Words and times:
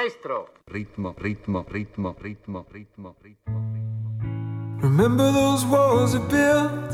Maestro! 0.00 0.48
Ritmo, 0.66 1.14
ritmo, 1.18 1.64
ritmo, 1.68 2.14
ritmo, 2.24 2.64
ritmo, 2.72 3.14
ritmo. 3.22 3.58
Remember 4.82 5.30
those 5.30 5.64
walls 5.66 6.14
I 6.14 6.20
built? 6.36 6.90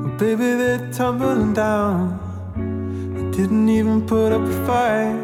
Well, 0.00 0.14
baby, 0.18 0.48
they're 0.60 0.92
tumbling 0.92 1.54
down. 1.54 2.00
I 3.20 3.22
didn't 3.36 3.68
even 3.70 4.06
put 4.06 4.32
up 4.32 4.42
a 4.42 4.56
fight. 4.66 5.16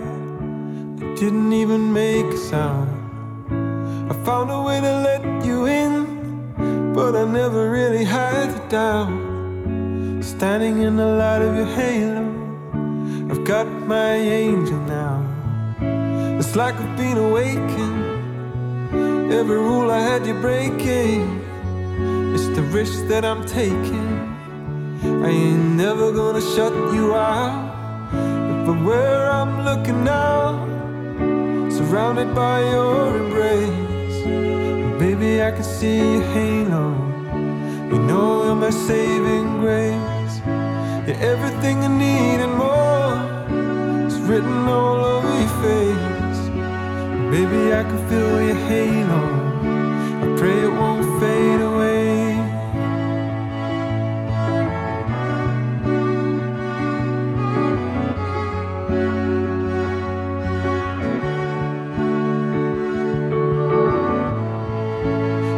I 1.04 1.14
didn't 1.20 1.52
even 1.52 1.92
make 1.92 2.28
a 2.38 2.38
sound. 2.38 2.90
I 4.10 4.14
found 4.24 4.50
a 4.50 4.62
way 4.62 4.80
to 4.80 4.92
let 5.08 5.22
you 5.44 5.66
in, 5.66 5.92
but 6.94 7.14
I 7.14 7.24
never 7.40 7.70
really 7.78 8.04
had 8.04 8.46
the 8.54 8.62
doubt. 8.76 10.24
Standing 10.24 10.76
in 10.86 10.96
the 10.96 11.10
light 11.20 11.42
of 11.42 11.52
your 11.60 11.70
halo, 11.78 12.24
I've 13.30 13.44
got 13.44 13.66
my 13.94 14.12
angel 14.14 14.80
now. 14.98 15.05
Like 16.56 16.76
I've 16.76 16.96
been 16.96 17.18
awakened. 17.18 18.02
Every 19.30 19.58
rule 19.58 19.90
I 19.90 20.00
had 20.00 20.26
you 20.26 20.32
breaking. 20.40 21.42
It's 22.34 22.46
the 22.56 22.62
risk 22.62 23.08
that 23.08 23.26
I'm 23.26 23.44
taking. 23.44 24.08
I 25.22 25.28
ain't 25.28 25.76
never 25.76 26.12
gonna 26.12 26.40
shut 26.40 26.72
you 26.94 27.14
out. 27.14 28.08
But 28.64 28.82
where 28.86 29.30
I'm 29.30 29.66
looking 29.66 30.02
now, 30.02 30.64
surrounded 31.68 32.34
by 32.34 32.60
your 32.62 33.16
embrace. 33.18 34.18
Baby, 34.98 35.42
I 35.42 35.50
can 35.50 35.62
see 35.62 35.98
your 36.14 36.22
halo. 36.32 36.88
You 37.92 37.98
know 37.98 38.44
you're 38.46 38.54
my 38.54 38.70
saving 38.70 39.60
grace. 39.60 40.36
You're 41.06 41.20
everything 41.32 41.84
I 41.84 41.88
need 41.88 42.40
and 42.46 42.54
more. 42.64 44.06
It's 44.06 44.16
written 44.26 44.66
all 44.66 45.04
over 45.04 45.38
your 45.38 45.54
face. 45.62 46.15
Baby, 47.30 47.74
I 47.74 47.82
can 47.82 47.98
feel 48.08 48.40
your 48.40 48.60
halo. 48.68 49.22
I 50.22 50.26
pray 50.38 50.58
it 50.66 50.72
won't 50.72 51.20
fade 51.20 51.60
away. 51.60 52.36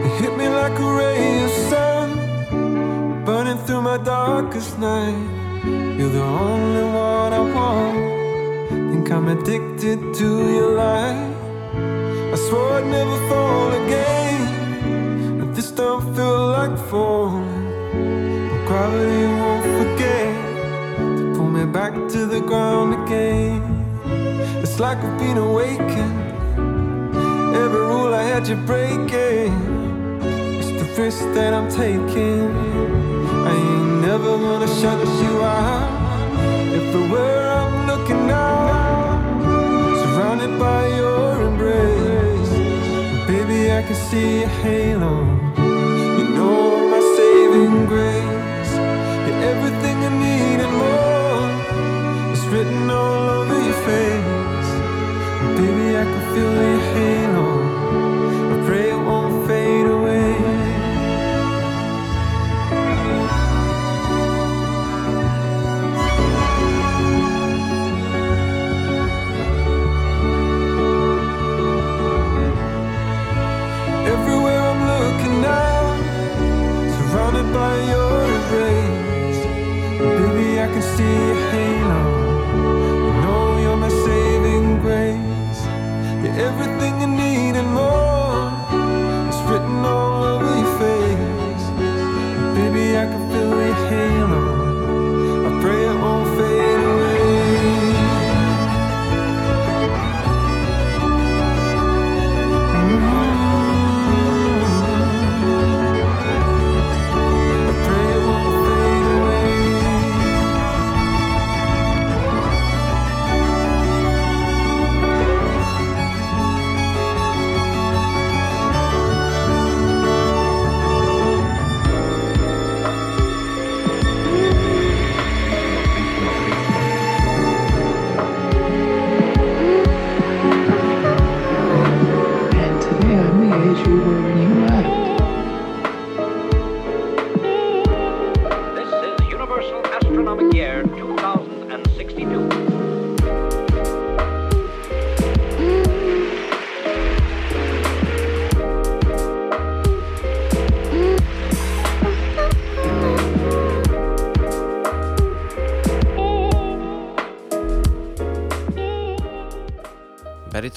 You 0.03 0.11
hit 0.21 0.37
me 0.37 0.49
like 0.49 0.79
a 0.79 0.91
ray 1.01 1.45
of 1.45 1.51
sun, 1.71 3.25
burning 3.27 3.59
through 3.59 3.83
my 3.83 3.99
darkest 3.99 4.79
night. 4.79 5.21
You're 5.99 6.15
the 6.19 6.23
only 6.23 6.85
one 6.85 7.33
I 7.35 7.43
want. 7.55 7.99
Think 8.91 9.13
I'm 9.13 9.29
addicted 9.29 10.15
to 10.15 10.29
your 10.55 10.73
light. 10.75 11.28
I 12.39 12.41
swore 12.49 12.73
I'd 12.75 12.87
never 12.87 13.19
fall 13.29 13.69
again. 13.83 15.41
But 15.41 15.57
this 15.57 15.73
don't 15.73 16.05
feel 16.15 16.47
like 16.59 16.77
falling. 16.89 17.67
But 18.51 18.63
gravity 18.69 19.25
won't 19.41 19.65
forget 19.81 20.31
to 21.19 21.33
pull 21.35 21.51
me 21.51 21.65
back 21.67 21.95
to 22.15 22.27
the 22.27 22.41
ground 22.41 22.91
again. 23.03 23.61
It's 24.63 24.79
like 24.79 24.99
I've 24.99 25.19
been 25.19 25.37
awakened. 25.37 26.19
Every 27.63 27.83
rule 27.91 28.15
I 28.15 28.23
had 28.23 28.47
you 28.47 28.57
breaking. 28.71 29.53
It's 30.61 30.71
the 30.81 30.87
risk 31.03 31.25
that 31.35 31.53
I'm 31.53 31.69
taking. 31.69 32.55
I 33.49 33.53
ain't 33.67 33.93
never 34.09 34.39
gonna 34.47 34.71
shut 34.81 35.01
you 35.25 35.35
out. 35.43 35.91
Everywhere 36.79 37.49
I'm 37.63 37.75
looking 37.91 38.29
now, 38.29 39.19
surrounded 40.03 40.57
by 40.57 40.87
your. 40.97 41.18
I 43.71 43.83
can 43.83 43.95
see 43.95 44.43
a 44.45 44.49
halo. 44.49 45.15
You 46.19 46.25
know 46.37 46.89
my 46.89 47.01
saving 47.17 47.85
grace. 47.85 48.73
You're 49.27 49.43
everything 49.53 49.97
I 50.09 50.11
need 50.25 50.59
and 50.65 50.75
more. 50.83 52.33
It's 52.33 52.45
written 52.47 52.89
all 52.89 53.29
over 53.39 53.61
your 53.69 53.81
face. 53.89 54.71
Baby, 55.59 55.87
I 55.99 56.05
can 56.05 56.35
feel 56.35 56.53
your 56.73 56.88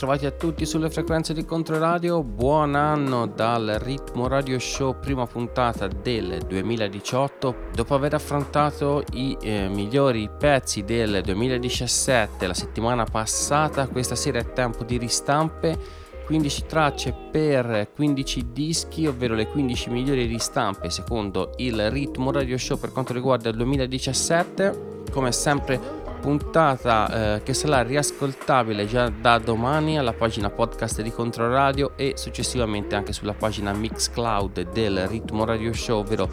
Ben 0.01 0.09
ritrovati 0.09 0.25
a 0.25 0.31
tutti 0.35 0.65
sulle 0.65 0.89
frequenze 0.89 1.31
di 1.31 1.45
Controradio, 1.45 2.23
buon 2.23 2.73
anno 2.73 3.27
dal 3.27 3.77
Ritmo 3.83 4.27
Radio 4.27 4.57
Show, 4.57 4.97
prima 4.99 5.27
puntata 5.27 5.85
del 5.85 6.39
2018. 6.47 7.55
Dopo 7.75 7.93
aver 7.93 8.15
affrontato 8.15 9.03
i 9.13 9.37
eh, 9.39 9.67
migliori 9.67 10.27
pezzi 10.27 10.83
del 10.83 11.21
2017 11.23 12.47
la 12.47 12.55
settimana 12.55 13.03
passata, 13.03 13.87
questa 13.89 14.15
sera 14.15 14.39
è 14.39 14.53
tempo 14.53 14.83
di 14.83 14.97
ristampe 14.97 15.77
15 16.25 16.65
tracce 16.65 17.13
per 17.29 17.91
15 17.93 18.51
dischi, 18.51 19.05
ovvero 19.05 19.35
le 19.35 19.45
15 19.45 19.91
migliori 19.91 20.25
ristampe 20.25 20.89
secondo 20.89 21.51
il 21.57 21.91
Ritmo 21.91 22.31
Radio 22.31 22.57
Show 22.57 22.79
per 22.79 22.91
quanto 22.91 23.13
riguarda 23.13 23.49
il 23.49 23.55
2017. 23.55 24.89
Come 25.11 25.31
sempre 25.33 26.00
puntata 26.21 27.35
eh, 27.35 27.43
che 27.43 27.53
sarà 27.53 27.81
riascoltabile 27.81 28.85
già 28.87 29.09
da 29.09 29.39
domani 29.39 29.97
alla 29.97 30.13
pagina 30.13 30.49
podcast 30.49 31.01
di 31.01 31.11
Controradio 31.11 31.97
e 31.97 32.13
successivamente 32.15 32.95
anche 32.95 33.11
sulla 33.11 33.33
pagina 33.33 33.73
Mixcloud 33.73 34.71
del 34.71 35.07
Ritmo 35.07 35.43
Radio 35.43 35.73
Show, 35.73 35.99
ovvero 35.99 36.29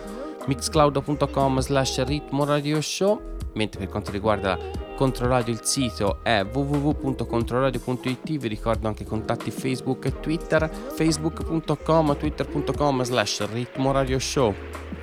mixcloud.com 0.47 1.61
slash 1.61 2.05
ritmo 2.05 2.45
radio 2.45 2.81
show. 2.81 3.21
Mentre 3.55 3.81
per 3.81 3.89
quanto 3.89 4.11
riguarda 4.11 4.59
Controradio 4.95 5.53
il 5.53 5.61
sito 5.63 6.19
è 6.23 6.45
www.controradio.it 6.45 8.37
vi 8.37 8.49
ricordo 8.49 8.89
anche 8.89 9.05
i 9.05 9.07
contatti 9.07 9.51
Facebook 9.51 10.05
e 10.05 10.21
Twitter 10.21 10.69
facebook.com 10.69 12.17
twitter.com 12.17 13.03
slash 13.03 13.47
ritmo 13.53 13.93
radio 13.93 14.19
show. 14.19 14.55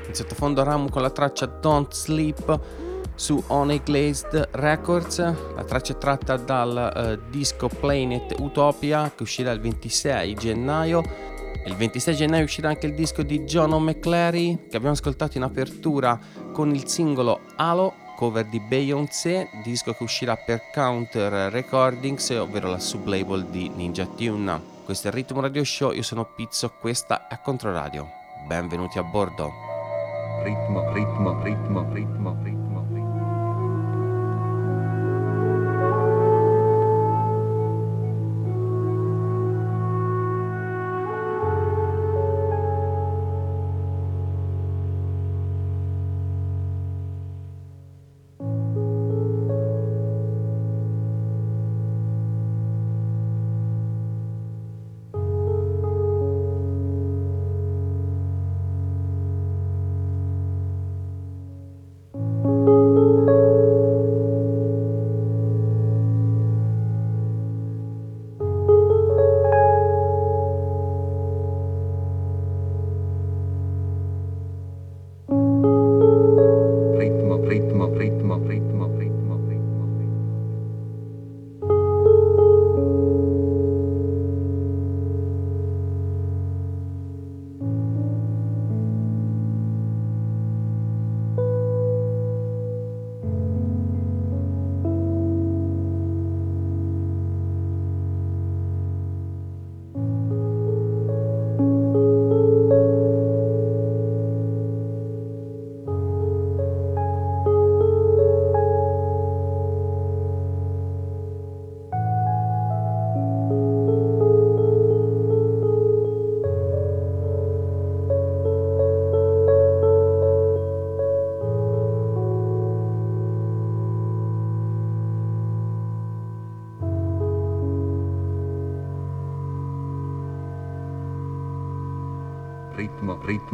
In 0.08 0.14
sottofondo 0.14 0.64
Ramu 0.64 0.90
con 0.90 1.02
la 1.02 1.10
traccia 1.10 1.46
Don't 1.46 1.92
Sleep 1.94 2.85
su 3.16 3.42
Honey 3.48 3.82
Glazed 3.84 4.50
Records 4.52 5.18
la 5.18 5.64
traccia 5.64 5.94
è 5.94 5.98
tratta 5.98 6.38
dal 6.38 7.20
uh, 7.24 7.30
disco 7.30 7.68
Planet 7.68 8.36
Utopia 8.40 9.12
che 9.16 9.24
uscirà 9.24 9.52
il 9.52 9.62
26 9.62 10.36
gennaio 10.36 11.02
il 11.66 11.76
26 11.76 12.16
gennaio 12.16 12.44
uscirà 12.44 12.70
anche 12.70 12.86
il 12.86 12.94
disco 12.94 13.24
di 13.24 13.44
John 13.44 13.74
O'McClary 13.74 14.68
che 14.70 14.78
abbiamo 14.78 14.94
ascoltato 14.94 15.38
in 15.38 15.44
apertura 15.44 16.20
con 16.52 16.74
il 16.74 16.88
singolo 16.88 17.40
Halo 17.56 18.04
cover 18.16 18.46
di 18.46 18.60
Beyoncé, 18.60 19.50
disco 19.62 19.94
che 19.94 20.04
uscirà 20.04 20.36
per 20.38 20.72
Counter 20.74 21.52
Recordings, 21.52 22.30
ovvero 22.30 22.70
la 22.70 22.80
sublabel 22.80 23.46
di 23.46 23.70
Ninja 23.70 24.06
Tune. 24.06 24.74
Questo 24.86 25.08
è 25.08 25.12
il 25.12 25.18
Ritmo 25.18 25.42
Radio 25.42 25.64
Show, 25.64 25.92
io 25.92 26.04
sono 26.04 26.26
Pizzo, 26.26 26.72
questa 26.80 27.28
è 27.28 27.40
Controradio. 27.44 28.08
Benvenuti 28.48 28.98
a 28.98 29.04
bordo. 29.04 29.52
Ritmo, 30.44 30.92
ritmo, 30.94 31.42
ritmo, 31.44 31.86
ritmo, 31.92 32.38
ritmo. 32.42 32.65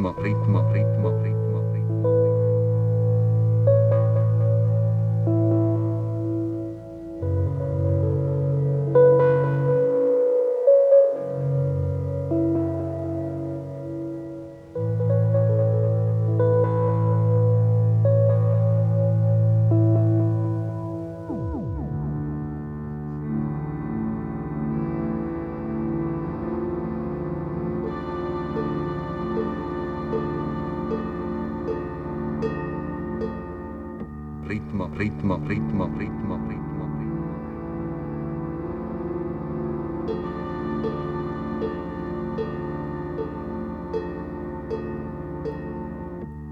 Ritmo, 0.01 0.13
ritmo, 0.24 0.24
ritmo, 0.24 0.50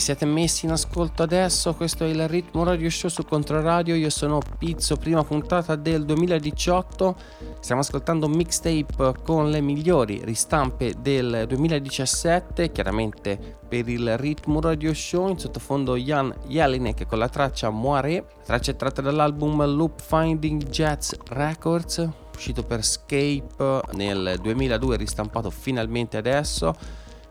siete 0.00 0.24
messi 0.24 0.64
in 0.64 0.72
ascolto 0.72 1.22
adesso, 1.22 1.74
questo 1.74 2.04
è 2.04 2.08
il 2.08 2.26
Ritmo 2.26 2.64
Radio 2.64 2.88
Show 2.88 3.10
su 3.10 3.24
Controradio. 3.24 3.94
Io 3.94 4.08
sono 4.08 4.40
Pizzo, 4.58 4.96
prima 4.96 5.22
puntata 5.22 5.76
del 5.76 6.04
2018. 6.04 7.16
Stiamo 7.60 7.82
ascoltando 7.82 8.26
mixtape 8.26 9.14
con 9.22 9.50
le 9.50 9.60
migliori 9.60 10.20
ristampe 10.24 10.94
del 10.98 11.44
2017, 11.46 12.72
chiaramente 12.72 13.58
per 13.68 13.88
il 13.88 14.16
Ritmo 14.16 14.60
Radio 14.60 14.92
Show. 14.94 15.28
In 15.28 15.38
sottofondo 15.38 15.96
Jan 15.96 16.34
Jelinek 16.46 17.06
con 17.06 17.18
la 17.18 17.28
traccia 17.28 17.68
Moire. 17.70 18.26
Traccia 18.44 18.72
tratta 18.72 19.02
dall'album 19.02 19.64
Loop 19.66 20.00
Finding 20.00 20.64
Jazz 20.64 21.12
Records, 21.28 22.08
uscito 22.34 22.64
per 22.64 22.82
Scape 22.84 23.82
nel 23.92 24.38
2002, 24.40 24.96
ristampato 24.96 25.50
finalmente 25.50 26.16
adesso. 26.16 26.74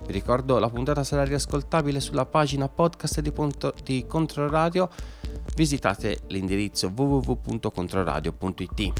Vi 0.10 0.16
ricordo 0.16 0.58
la 0.58 0.72
puntata 0.72 1.04
sarà 1.04 1.24
riascoltabile 1.24 2.00
sulla 2.00 2.26
pagina 2.26 2.68
podcast 2.68 3.22
di, 3.22 3.32
punto, 3.32 3.76
di 3.84 4.08
Controradio. 4.08 4.90
Visitate 5.56 6.22
l'indirizzo 6.30 6.92
www.controradio.it. 6.96 8.94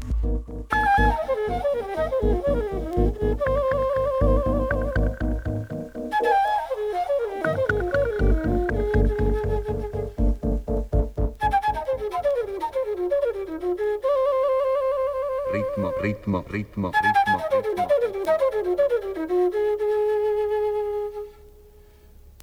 Ritmo, 15.50 15.92
ritmo, 16.00 16.44
ritmo, 16.46 16.90
ritmo, 16.90 16.90
ritmo. 16.92 17.80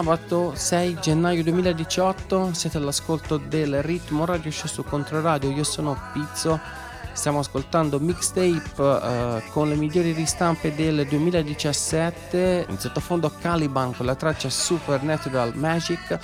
sabato 0.00 0.54
6 0.54 0.96
gennaio 0.98 1.42
2018, 1.42 2.54
siete 2.54 2.78
all'ascolto 2.78 3.36
del 3.36 3.82
Ritmo 3.82 4.24
Radio 4.24 4.50
Show 4.50 4.66
su 4.66 4.82
Controradio, 4.82 5.50
io 5.50 5.62
sono 5.62 5.94
Pizzo, 6.14 6.58
stiamo 7.12 7.40
ascoltando 7.40 8.00
mixtape 8.00 8.72
eh, 8.78 9.42
con 9.50 9.68
le 9.68 9.74
migliori 9.74 10.12
ristampe 10.12 10.74
del 10.74 11.06
2017, 11.06 12.64
in 12.70 12.78
sottofondo 12.78 13.30
Caliban 13.42 13.94
con 13.94 14.06
la 14.06 14.14
traccia 14.14 14.48
Supernatural 14.48 15.54
Magic, 15.54 16.18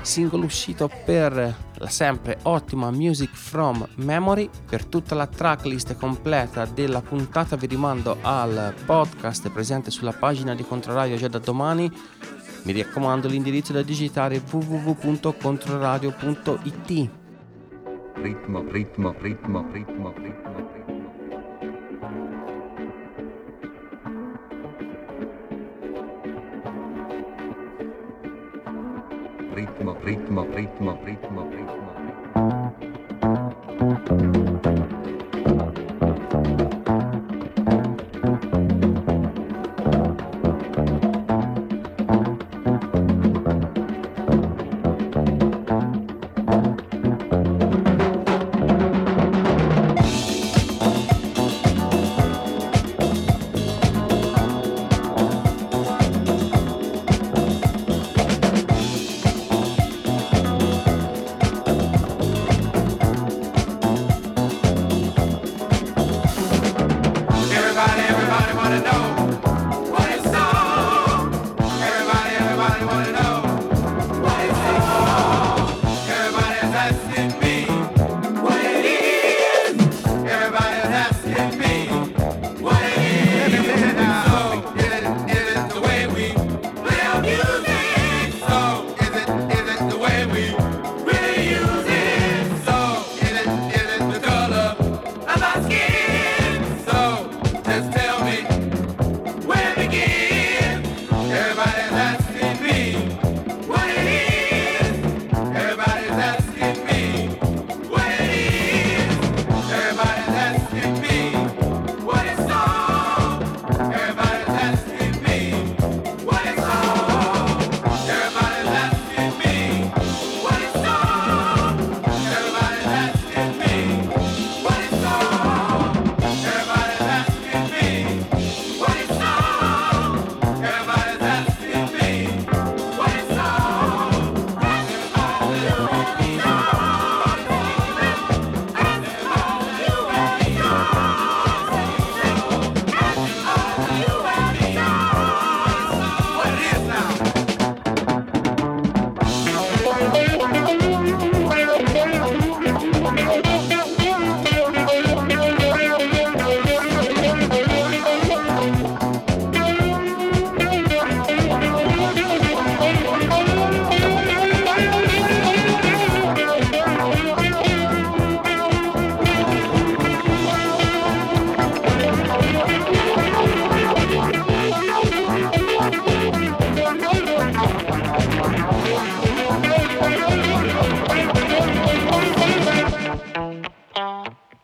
singolo 0.00 0.44
uscito 0.44 0.90
per 1.04 1.54
la 1.74 1.88
sempre 1.88 2.38
ottima 2.42 2.90
Music 2.90 3.34
From 3.34 3.86
Memory. 3.96 4.50
Per 4.68 4.84
tutta 4.86 5.14
la 5.14 5.28
tracklist 5.28 5.96
completa 5.96 6.64
della 6.64 7.00
puntata 7.02 7.54
vi 7.54 7.66
rimando 7.66 8.16
al 8.20 8.74
podcast 8.84 9.48
presente 9.50 9.92
sulla 9.92 10.12
pagina 10.12 10.56
di 10.56 10.64
Controradio 10.64 11.16
già 11.16 11.28
da 11.28 11.38
domani. 11.38 11.90
Mi 12.64 12.80
raccomando 12.80 13.26
l'indirizzo 13.26 13.72
da 13.72 13.82
digitare 13.82 14.36
è 14.36 14.42
www.controradio.it. 14.48 17.10
Ritmo, 18.14 18.62
ritmo, 18.70 19.12
ritmo, 19.18 19.66
ritmo, 19.72 20.14
ritmo. 20.16 20.70
Ritmo, 29.54 29.96
ritmo, 30.00 30.46
ritmo, 30.54 31.00
ritmo, 31.02 31.48
ritmo. 31.50 32.01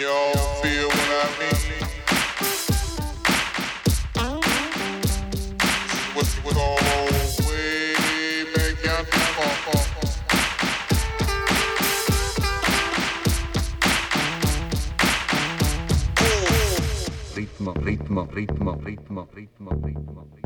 Y'all 0.00 0.32
feel 0.62 0.88
what 0.88 1.10
I 1.10 1.28
mean? 1.40 1.84
What's 6.14 6.42
with 6.42 6.56
all 6.56 6.78
back 6.78 7.00
ritmo, 17.84 18.26
ritmo, 18.32 18.76
ritmo, 18.82 19.26
ritmo, 19.34 19.70
ritmo, 19.82 20.22
ritmo. 20.24 20.39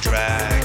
Drag. 0.00 0.57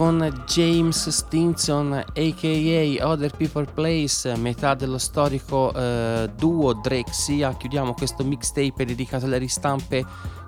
Con 0.00 0.42
James 0.46 1.10
Stinson, 1.10 1.92
aka 1.92 3.04
Other 3.04 3.30
People 3.36 3.66
Place, 3.66 4.34
metà 4.36 4.72
dello 4.72 4.96
storico 4.96 5.74
eh, 5.74 6.30
duo 6.34 6.72
Drake 6.72 7.12
Sia, 7.12 7.54
chiudiamo 7.54 7.92
questo 7.92 8.24
mixtape 8.24 8.86
dedicato 8.86 9.26
alle 9.26 9.36
ristampe 9.36 10.02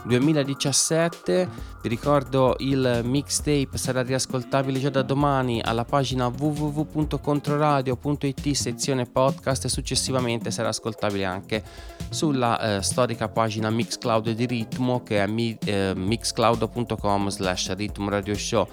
2017. 0.04 1.46
Vi 1.82 1.88
ricordo 1.90 2.54
il 2.60 3.02
mixtape 3.04 3.68
sarà 3.74 4.00
riascoltabile 4.00 4.80
già 4.80 4.88
da 4.88 5.02
domani 5.02 5.60
alla 5.62 5.84
pagina 5.84 6.28
www.controradio.it 6.28 8.52
sezione 8.52 9.04
podcast 9.04 9.66
e 9.66 9.68
successivamente 9.68 10.50
sarà 10.50 10.68
ascoltabile 10.68 11.26
anche 11.26 11.62
sulla 12.08 12.78
eh, 12.78 12.82
storica 12.82 13.28
pagina 13.28 13.68
Mixcloud 13.68 14.30
di 14.30 14.46
Ritmo 14.46 15.02
che 15.02 15.22
è 15.22 15.26
mi, 15.26 15.54
eh, 15.62 15.92
mixcloud.com 15.94 17.28
slash 17.28 17.74
ritmo 17.74 18.08
radio 18.08 18.34
show 18.34 18.66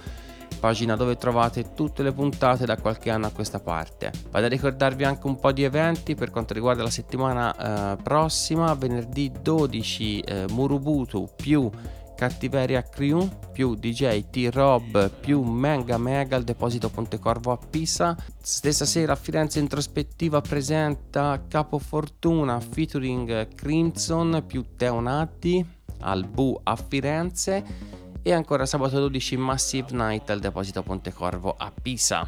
pagina 0.60 0.96
dove 0.96 1.16
trovate 1.16 1.74
tutte 1.74 2.04
le 2.04 2.12
puntate 2.12 2.66
da 2.66 2.78
qualche 2.78 3.10
anno 3.10 3.28
a 3.28 3.32
questa 3.32 3.60
parte. 3.60 4.12
Vado 4.30 4.46
a 4.46 4.50
ricordarvi 4.50 5.04
anche 5.04 5.28
un 5.28 5.40
po' 5.40 5.52
di 5.52 5.64
eventi 5.64 6.16
per 6.16 6.30
quanto 6.30 6.54
riguarda 6.54 6.84
la 6.84 6.90
settimana 6.90 7.94
eh, 7.94 8.02
prossima, 8.02 8.74
venerdì 8.76 9.32
12 9.42 10.20
eh, 10.20 10.46
Murubutu 10.50 11.30
più 11.36 11.70
Cattiveria 12.20 12.82
Crew 12.84 13.30
più 13.54 13.76
DJ 13.76 14.30
T-Rob 14.30 15.10
più 15.22 15.42
Mega 15.42 15.98
Mega 15.98 16.36
al 16.36 16.44
deposito 16.44 16.90
Pontecorvo 16.90 17.54
a 17.54 17.58
Pisa. 17.58 18.14
Stessa 18.42 18.84
sera 18.84 19.16
Firenze 19.16 19.60
Introspettiva 19.60 20.42
presenta 20.42 21.42
Capo 21.48 21.80
Fortuna 21.80 22.60
featuring 22.60 23.56
Crimson 23.56 24.44
più 24.46 24.66
Teonati 24.76 25.66
al 26.02 26.26
Bu 26.26 26.60
a 26.62 26.76
Firenze 26.76 27.64
e 28.22 28.34
ancora 28.34 28.66
sabato 28.66 29.00
12 29.00 29.38
Massive 29.38 29.88
Night 29.92 30.30
al 30.30 30.40
deposito 30.40 30.84
Pontecorvo 30.84 31.56
a 31.58 31.72
Pisa. 31.72 32.28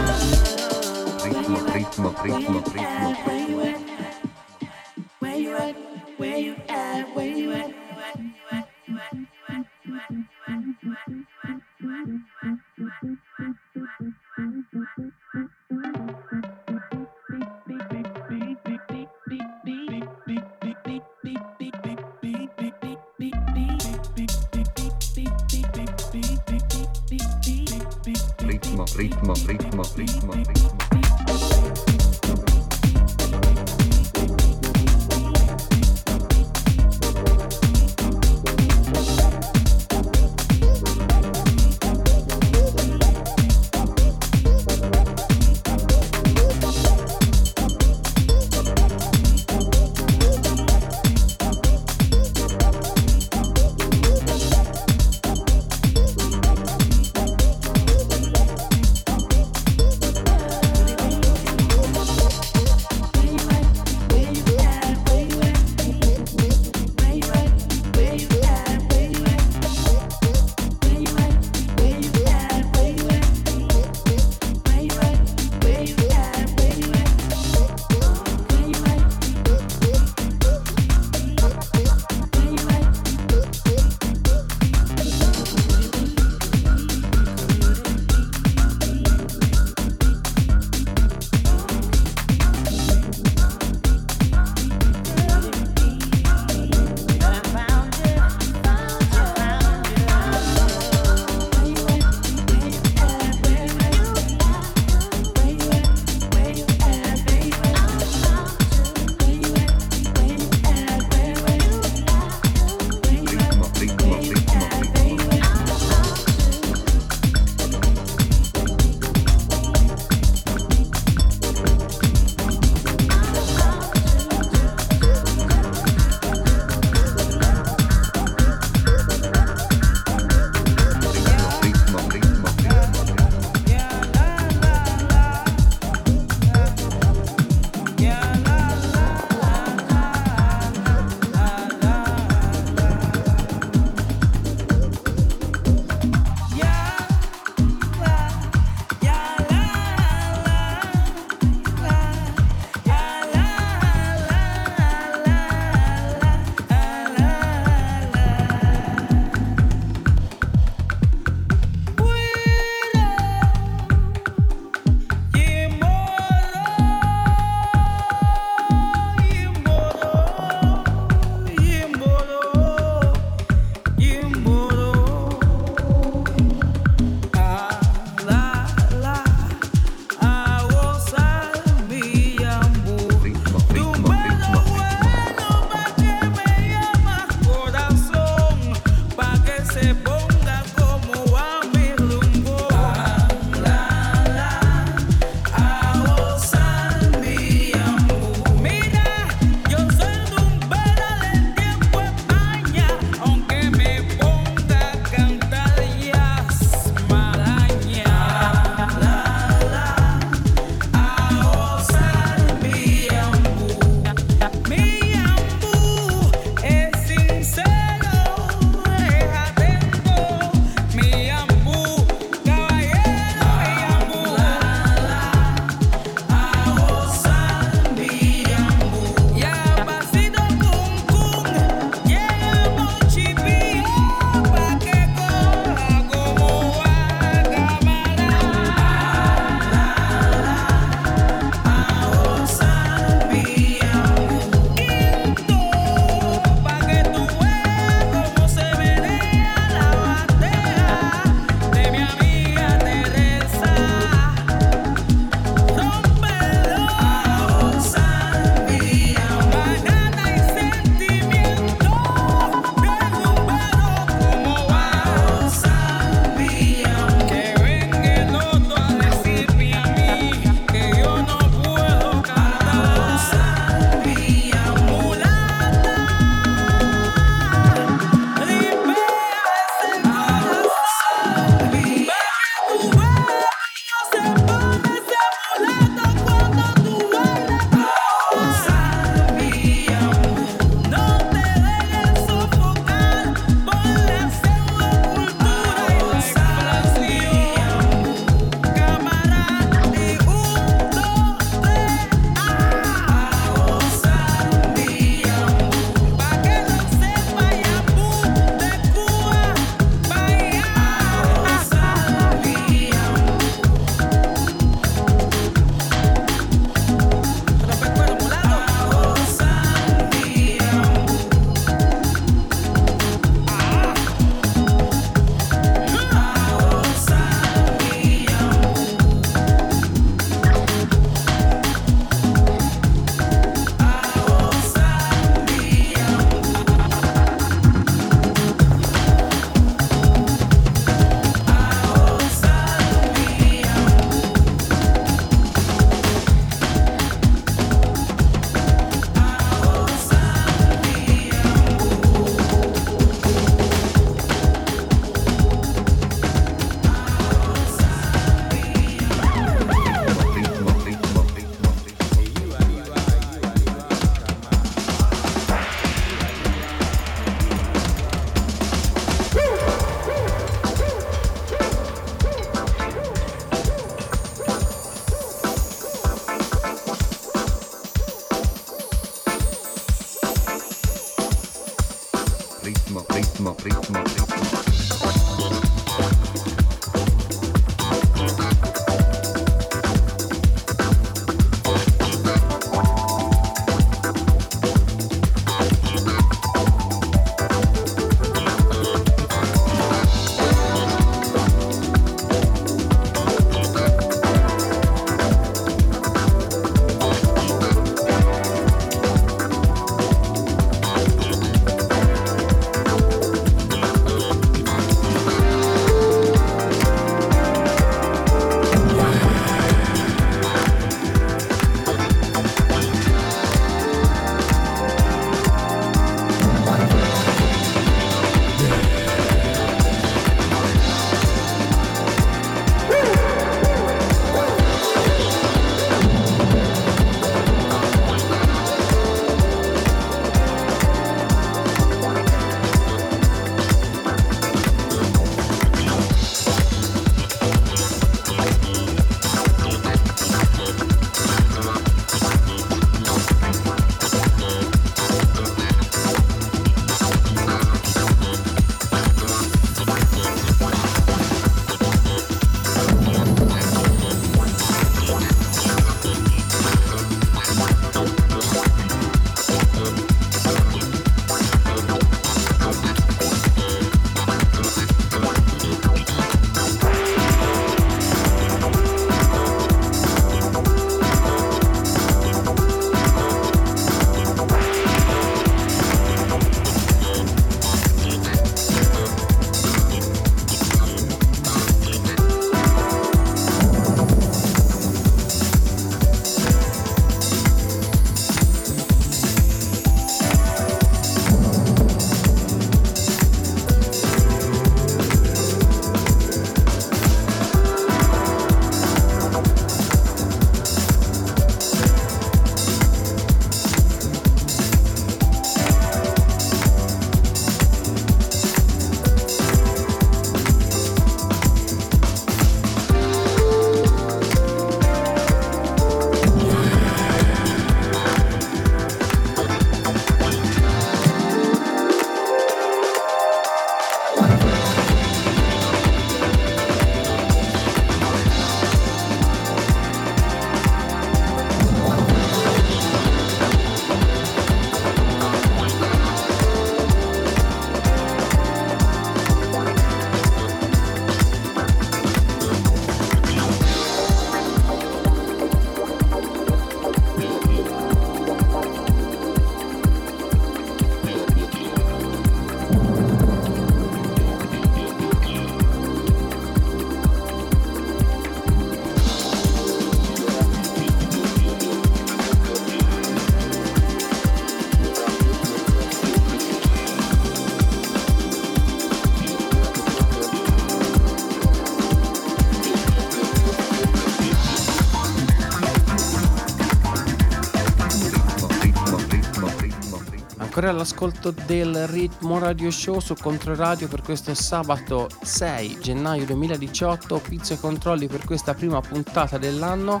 Ancora 590.64 590.70
all'ascolto 590.70 591.34
del 591.46 591.86
Ritmo 591.88 592.38
Radio 592.38 592.70
Show 592.70 592.98
su 592.98 593.14
Controradio 593.14 593.86
per 593.86 594.00
questo 594.00 594.32
sabato 594.34 595.08
6 595.22 595.78
gennaio 595.80 596.24
2018. 596.24 597.20
Pizzo 597.28 597.52
e 597.52 597.60
controlli 597.60 598.06
per 598.06 598.24
questa 598.24 598.54
prima 598.54 598.80
puntata 598.80 599.36
dell'anno. 599.36 600.00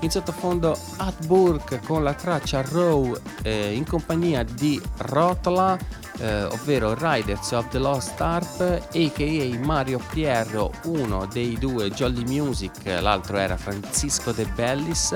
In 0.00 0.10
sottofondo 0.10 0.76
Atburg 0.98 1.80
con 1.86 2.02
la 2.02 2.12
traccia 2.12 2.60
Row 2.60 3.16
eh, 3.42 3.72
in 3.72 3.86
compagnia 3.86 4.42
di 4.42 4.78
Rotla, 4.98 5.78
eh, 6.18 6.42
ovvero 6.44 6.94
Riders 6.98 7.52
of 7.52 7.68
the 7.68 7.78
Lost 7.78 8.20
Arp, 8.20 8.60
a.k.a. 8.60 9.58
Mario 9.60 10.00
Pierro, 10.10 10.70
uno 10.84 11.26
dei 11.32 11.56
due 11.58 11.90
Jolly 11.90 12.24
Music, 12.24 12.84
l'altro 13.00 13.38
era 13.38 13.56
Francisco 13.56 14.32
De 14.32 14.44
Bellis 14.54 15.14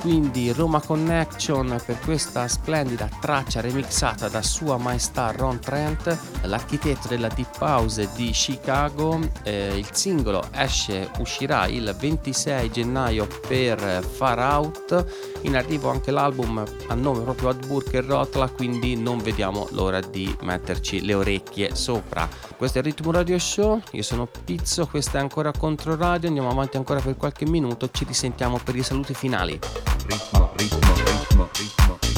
quindi 0.00 0.52
Roma 0.52 0.80
Connection 0.80 1.80
per 1.84 1.98
questa 2.00 2.46
splendida 2.48 3.08
traccia 3.20 3.60
remixata 3.60 4.28
da 4.28 4.42
Sua 4.42 4.76
Maestà 4.76 5.32
Ron 5.32 5.58
Trent, 5.58 6.37
l'architetto 6.42 7.08
della 7.08 7.28
Deep 7.28 7.56
House 7.60 8.08
di 8.14 8.30
Chicago. 8.30 9.18
Eh, 9.42 9.76
il 9.76 9.88
singolo 9.92 10.48
esce, 10.52 11.10
uscirà 11.18 11.66
il 11.66 11.94
26 11.98 12.70
gennaio 12.70 13.26
per 13.46 14.04
Far 14.04 14.38
Out. 14.38 15.04
In 15.42 15.56
arrivo 15.56 15.90
anche 15.90 16.10
l'album 16.10 16.64
a 16.88 16.94
nome 16.94 17.22
proprio 17.22 17.50
Adburg 17.50 17.94
e 17.94 18.00
Rotla, 18.00 18.48
quindi 18.48 18.96
non 18.96 19.18
vediamo 19.18 19.68
l'ora 19.70 20.00
di 20.00 20.34
metterci 20.42 21.04
le 21.04 21.14
orecchie 21.14 21.74
sopra. 21.74 22.28
Questo 22.56 22.78
è 22.78 22.80
il 22.80 22.88
Ritmo 22.88 23.12
Radio 23.12 23.38
Show, 23.38 23.80
io 23.92 24.02
sono 24.02 24.28
Pizzo, 24.44 24.86
questa 24.86 25.18
è 25.18 25.20
ancora 25.20 25.52
Controradio, 25.52 26.28
andiamo 26.28 26.50
avanti 26.50 26.76
ancora 26.76 27.00
per 27.00 27.16
qualche 27.16 27.46
minuto, 27.46 27.88
ci 27.90 28.04
risentiamo 28.04 28.58
per 28.62 28.74
i 28.76 28.82
saluti 28.82 29.14
finali. 29.14 29.58
ritmo, 30.06 30.50
ritmo, 30.56 30.78
ritmo, 30.94 31.48
ritmo, 31.52 31.98
ritmo. 32.00 32.17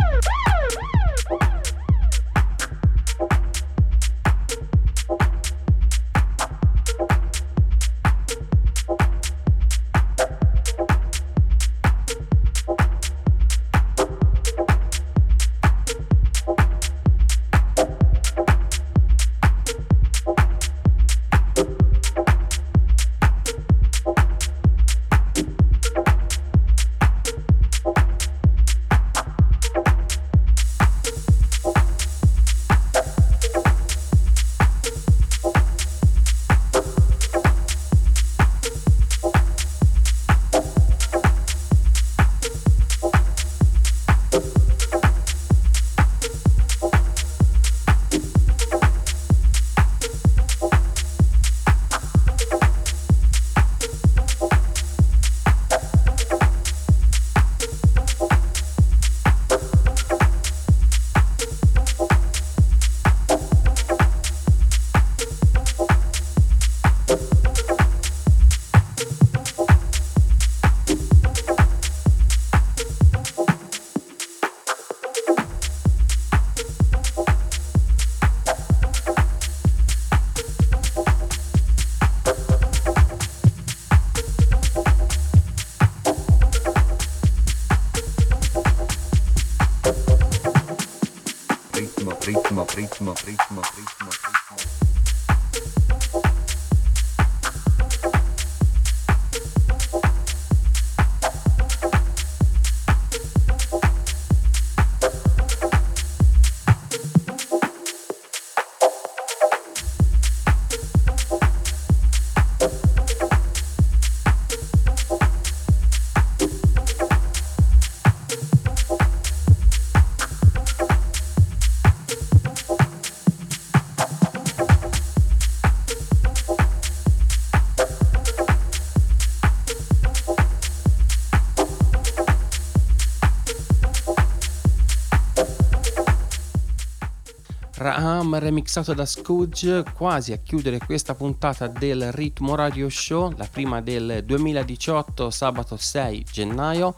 remixato 138.41 138.93
da 138.93 139.05
Scooge 139.05 139.83
quasi 139.93 140.33
a 140.33 140.37
chiudere 140.37 140.79
questa 140.79 141.13
puntata 141.13 141.67
del 141.67 142.11
Ritmo 142.11 142.55
Radio 142.55 142.89
Show, 142.89 143.33
la 143.37 143.47
prima 143.49 143.81
del 143.81 144.23
2018, 144.25 145.29
sabato 145.29 145.77
6 145.77 146.25
gennaio. 146.31 146.95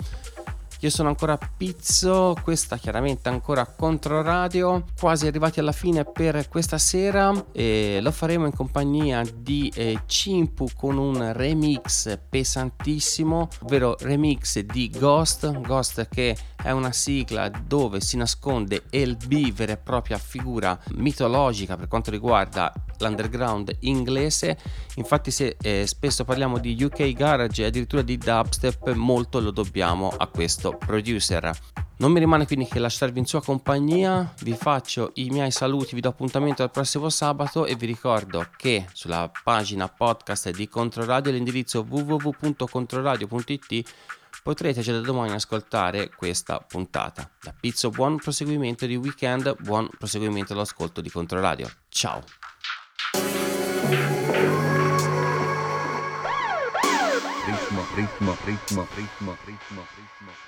Io 0.80 0.90
sono 0.90 1.10
ancora 1.10 1.38
Pizzo, 1.38 2.36
questa 2.44 2.78
chiaramente 2.78 3.30
ancora 3.30 3.66
Controradio, 3.66 4.86
quasi 5.00 5.28
arrivati 5.28 5.60
alla 5.60 5.72
fine 5.72 6.04
per 6.04 6.50
questa 6.50 6.78
sera 6.78 7.32
e 7.54 8.00
lo 8.02 8.12
faremo 8.12 8.46
in 8.46 8.54
compagnia 8.54 9.22
di 9.34 9.72
eh, 9.76 10.02
Cimpu 10.06 10.68
con 10.76 10.98
un 10.98 11.32
remix 11.32 12.20
pesantissimo, 12.30 13.48
ovvero 13.62 13.96
remix 14.00 14.60
di 14.60 14.90
Ghost, 14.90 15.62
Ghost 15.62 16.10
che 16.10 16.36
è 16.64 16.72
una 16.72 16.94
sigla 16.94 17.50
dove 17.50 18.00
si 18.00 18.16
nasconde 18.16 18.84
LB 18.90 19.52
vera 19.52 19.74
e 19.74 19.78
propria 19.78 20.18
figura 20.18 20.80
mitologica 20.94 21.76
per 21.76 21.90
quanto 21.90 22.10
riguarda 22.10 22.74
l'underground 23.00 23.76
inglese. 23.82 24.58
Infatti, 24.96 25.30
se 25.30 25.58
eh, 25.62 25.86
spesso 25.86 26.24
parliamo 26.24 26.58
di 26.60 26.82
UK 26.82 27.12
Garage 27.12 27.64
e 27.64 27.66
addirittura 27.66 28.02
di 28.02 28.18
dubstep, 28.18 28.94
molto 28.94 29.42
lo 29.42 29.52
dobbiamo 29.52 30.08
a 30.16 30.28
questo 30.28 30.78
producer. 30.78 31.52
Non 31.98 32.12
mi 32.12 32.20
rimane 32.20 32.48
quindi 32.48 32.66
che 32.66 32.80
lasciarvi 32.80 33.20
in 33.20 33.26
sua 33.26 33.42
compagnia, 33.42 34.34
vi 34.42 34.54
faccio 34.54 35.12
i 35.16 35.30
miei 35.30 35.52
saluti, 35.52 35.94
vi 35.96 36.02
do 36.02 36.10
appuntamento 36.10 36.64
al 36.64 36.72
prossimo 36.72 37.10
sabato 37.10 37.66
e 37.66 37.76
vi 37.76 37.86
ricordo 37.86 38.48
che 38.58 38.88
sulla 38.94 39.30
pagina 39.44 39.88
podcast 39.88 40.50
di 40.52 40.68
Controradio 40.68 41.32
l'indirizzo 41.32 41.86
www.controradio.it 41.88 43.84
potrete 44.44 44.82
già 44.82 44.92
da 44.92 45.00
domani 45.00 45.32
ascoltare 45.32 46.12
questa 46.16 46.60
puntata. 46.60 47.30
Da 47.42 47.56
Pizzo 47.58 47.90
buon 47.90 48.18
proseguimento 48.18 48.86
di 48.86 48.98
weekend, 48.98 49.56
buon 49.62 49.90
proseguimento 49.98 50.54
all'ascolto 50.54 51.02
di 51.02 51.10
Controradio. 51.10 51.72
Ciao! 51.88 52.22
Ritmo, 57.46 57.86
ritmo, 57.96 58.38
ritmo, 58.46 58.88
ritmo, 58.96 59.38
ritmo, 59.46 59.86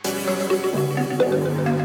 ritmo. 0.03 1.85